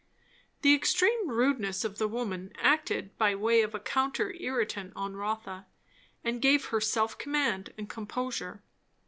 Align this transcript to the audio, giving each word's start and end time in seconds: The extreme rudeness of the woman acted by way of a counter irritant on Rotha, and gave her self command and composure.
The 0.63 0.73
extreme 0.73 1.29
rudeness 1.29 1.85
of 1.85 1.99
the 1.99 2.07
woman 2.07 2.51
acted 2.57 3.15
by 3.19 3.35
way 3.35 3.61
of 3.61 3.75
a 3.75 3.79
counter 3.79 4.33
irritant 4.33 4.93
on 4.95 5.15
Rotha, 5.15 5.67
and 6.23 6.41
gave 6.41 6.65
her 6.69 6.81
self 6.81 7.19
command 7.19 7.71
and 7.77 7.87
composure. 7.87 8.63